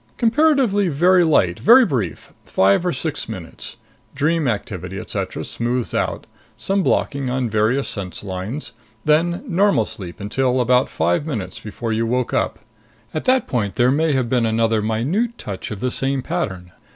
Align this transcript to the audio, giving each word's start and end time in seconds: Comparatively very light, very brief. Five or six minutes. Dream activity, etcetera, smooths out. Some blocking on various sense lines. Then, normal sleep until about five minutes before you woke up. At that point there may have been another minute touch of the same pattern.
Comparatively 0.17 0.87
very 0.87 1.23
light, 1.23 1.59
very 1.59 1.85
brief. 1.85 2.33
Five 2.43 2.83
or 2.87 2.91
six 2.91 3.29
minutes. 3.29 3.77
Dream 4.15 4.47
activity, 4.47 4.97
etcetera, 4.97 5.45
smooths 5.45 5.93
out. 5.93 6.25
Some 6.57 6.81
blocking 6.81 7.29
on 7.29 7.51
various 7.51 7.87
sense 7.87 8.23
lines. 8.23 8.73
Then, 9.05 9.43
normal 9.47 9.85
sleep 9.85 10.19
until 10.19 10.59
about 10.59 10.89
five 10.89 11.27
minutes 11.27 11.59
before 11.59 11.93
you 11.93 12.07
woke 12.07 12.33
up. 12.33 12.57
At 13.13 13.25
that 13.25 13.45
point 13.45 13.75
there 13.75 13.91
may 13.91 14.13
have 14.13 14.27
been 14.27 14.47
another 14.47 14.81
minute 14.81 15.37
touch 15.37 15.69
of 15.69 15.81
the 15.81 15.91
same 15.91 16.23
pattern. 16.23 16.71